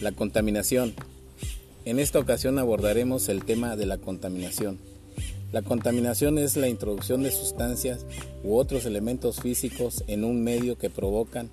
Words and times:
La 0.00 0.12
contaminación. 0.12 0.92
En 1.84 1.98
esta 1.98 2.18
ocasión 2.18 2.58
abordaremos 2.58 3.28
el 3.28 3.44
tema 3.44 3.76
de 3.76 3.86
la 3.86 3.98
contaminación. 3.98 4.78
La 5.52 5.62
contaminación 5.62 6.38
es 6.38 6.56
la 6.56 6.68
introducción 6.68 7.22
de 7.22 7.30
sustancias 7.30 8.04
u 8.42 8.56
otros 8.56 8.86
elementos 8.86 9.40
físicos 9.40 10.02
en 10.08 10.24
un 10.24 10.42
medio 10.42 10.76
que 10.76 10.90
provocan 10.90 11.48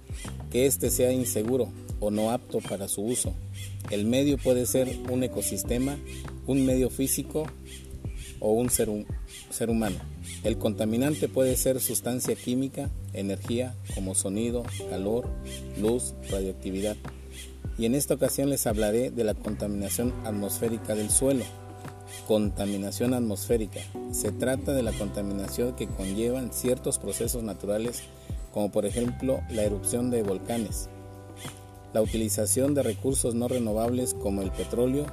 que 0.49 0.65
éste 0.65 0.89
sea 0.89 1.11
inseguro 1.13 1.69
o 1.99 2.09
no 2.09 2.31
apto 2.31 2.59
para 2.61 2.87
su 2.87 3.03
uso. 3.03 3.33
El 3.91 4.05
medio 4.05 4.39
puede 4.39 4.65
ser 4.65 4.97
un 5.09 5.23
ecosistema, 5.23 5.99
un 6.47 6.65
medio 6.65 6.89
físico 6.89 7.45
o 8.39 8.53
un 8.53 8.71
ser, 8.71 8.89
ser 9.51 9.69
humano. 9.69 9.97
El 10.43 10.57
contaminante 10.57 11.29
puede 11.29 11.55
ser 11.57 11.79
sustancia 11.79 12.35
química, 12.35 12.89
energía 13.13 13.75
como 13.93 14.15
sonido, 14.15 14.63
calor, 14.89 15.29
luz, 15.79 16.15
radioactividad. 16.31 16.97
Y 17.81 17.87
en 17.87 17.95
esta 17.95 18.13
ocasión 18.13 18.51
les 18.51 18.67
hablaré 18.67 19.09
de 19.09 19.23
la 19.23 19.33
contaminación 19.33 20.13
atmosférica 20.23 20.93
del 20.93 21.09
suelo. 21.09 21.43
Contaminación 22.27 23.15
atmosférica. 23.15 23.79
Se 24.11 24.31
trata 24.31 24.73
de 24.73 24.83
la 24.83 24.91
contaminación 24.91 25.75
que 25.75 25.87
conllevan 25.87 26.53
ciertos 26.53 26.99
procesos 26.99 27.41
naturales 27.41 28.03
como 28.53 28.71
por 28.71 28.85
ejemplo 28.85 29.41
la 29.49 29.63
erupción 29.63 30.11
de 30.11 30.21
volcanes, 30.21 30.89
la 31.91 32.03
utilización 32.03 32.75
de 32.75 32.83
recursos 32.83 33.33
no 33.33 33.47
renovables 33.47 34.13
como 34.13 34.43
el 34.43 34.51
petróleo 34.51 35.07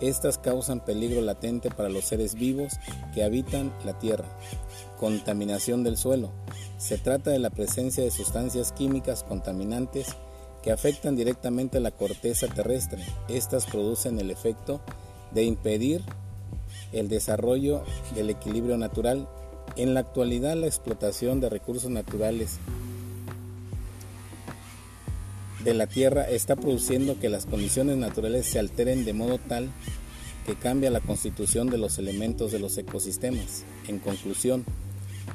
estas 0.00 0.36
causan 0.36 0.84
peligro 0.84 1.22
latente 1.22 1.70
para 1.70 1.88
los 1.88 2.04
seres 2.04 2.34
vivos 2.34 2.74
que 3.14 3.24
habitan 3.24 3.72
la 3.86 3.98
Tierra. 3.98 4.28
Contaminación 4.98 5.84
del 5.84 5.96
suelo. 5.96 6.30
Se 6.76 6.98
trata 6.98 7.30
de 7.30 7.38
la 7.38 7.48
presencia 7.48 8.04
de 8.04 8.10
sustancias 8.10 8.72
químicas 8.72 9.22
contaminantes 9.22 10.08
que 10.64 10.72
afectan 10.72 11.14
directamente 11.14 11.76
a 11.76 11.80
la 11.82 11.90
corteza 11.90 12.46
terrestre. 12.48 13.04
Estas 13.28 13.66
producen 13.66 14.18
el 14.18 14.30
efecto 14.30 14.80
de 15.32 15.44
impedir 15.44 16.02
el 16.92 17.10
desarrollo 17.10 17.84
del 18.14 18.30
equilibrio 18.30 18.78
natural. 18.78 19.28
En 19.76 19.92
la 19.92 20.00
actualidad 20.00 20.56
la 20.56 20.66
explotación 20.66 21.38
de 21.40 21.50
recursos 21.50 21.90
naturales 21.90 22.56
de 25.62 25.74
la 25.74 25.86
Tierra 25.86 26.22
está 26.30 26.56
produciendo 26.56 27.20
que 27.20 27.28
las 27.28 27.44
condiciones 27.44 27.98
naturales 27.98 28.46
se 28.46 28.58
alteren 28.58 29.04
de 29.04 29.12
modo 29.12 29.36
tal 29.36 29.70
que 30.46 30.56
cambia 30.56 30.90
la 30.90 31.00
constitución 31.00 31.68
de 31.68 31.76
los 31.76 31.98
elementos 31.98 32.52
de 32.52 32.58
los 32.58 32.78
ecosistemas. 32.78 33.64
En 33.86 33.98
conclusión, 33.98 34.64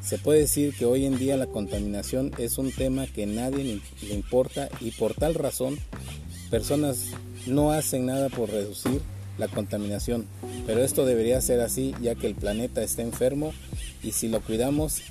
se 0.02 0.18
puede 0.18 0.40
decir 0.40 0.74
que 0.76 0.86
hoy 0.86 1.06
en 1.06 1.18
día 1.18 1.38
la 1.38 1.48
contaminación 1.48 2.32
es 2.38 2.58
un 2.58 2.72
tema 2.72 3.08
que 3.08 3.26
nadie 3.26 3.82
le 4.02 4.14
importa 4.14 4.70
y 4.80 4.92
por 4.92 5.14
tal 5.14 5.36
razón 5.36 5.78
personas 6.50 7.08
no 7.46 7.72
hacen 7.72 8.06
nada 8.06 8.30
por 8.30 8.50
reducir 8.50 9.02
la 9.38 9.48
contaminación, 9.48 10.26
pero 10.68 10.84
esto 10.84 11.06
debería 11.06 11.40
ser 11.42 11.62
así 11.62 11.96
ya 12.02 12.16
que 12.16 12.28
el 12.28 12.36
planeta 12.36 12.84
está 12.84 13.02
enfermo 13.02 13.54
y 14.04 14.12
si 14.12 14.28
lo 14.28 14.42
cuidamos, 14.42 15.02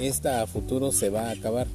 esta 0.00 0.42
a 0.42 0.46
futuro 0.46 0.92
se 0.92 1.10
va 1.10 1.28
a 1.28 1.32
acabar. 1.32 1.66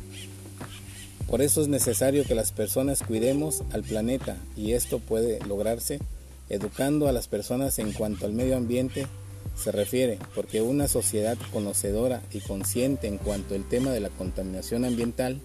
Por 1.27 1.41
eso 1.41 1.61
es 1.61 1.67
necesario 1.67 2.23
que 2.23 2.35
las 2.35 2.53
personas 2.53 3.03
cuidemos 3.03 3.63
al 3.73 3.83
planeta 3.83 4.37
y 4.55 4.71
esto 4.71 4.99
puede 4.99 5.39
lograrse 5.45 5.99
educando 6.49 7.09
a 7.09 7.11
las 7.11 7.27
personas 7.27 7.77
en 7.79 7.91
cuanto 7.91 8.25
al 8.25 8.31
medio 8.31 8.55
ambiente 8.55 9.07
se 9.57 9.71
refiere, 9.71 10.19
porque 10.35 10.61
una 10.61 10.87
sociedad 10.87 11.37
conocedora 11.51 12.21
y 12.31 12.39
consciente 12.39 13.07
en 13.07 13.17
cuanto 13.17 13.55
al 13.55 13.67
tema 13.67 13.91
de 13.91 13.99
la 13.99 14.09
contaminación 14.09 14.85
ambiental 14.85 15.41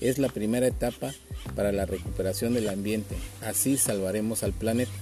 es 0.00 0.18
la 0.18 0.28
primera 0.28 0.66
etapa 0.66 1.12
para 1.54 1.72
la 1.72 1.86
recuperación 1.86 2.54
del 2.54 2.68
ambiente. 2.68 3.14
Así 3.42 3.76
salvaremos 3.76 4.42
al 4.42 4.52
planeta. 4.52 4.92